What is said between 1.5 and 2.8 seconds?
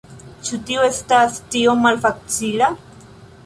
tiom malfacila?